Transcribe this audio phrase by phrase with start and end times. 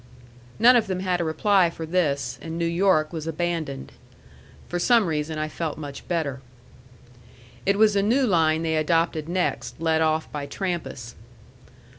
[0.57, 3.91] None of them had a reply for this, and New York was abandoned.
[4.67, 6.41] For some reason I felt much better.
[7.67, 11.13] It was a new line they adopted next, led off by Trampas.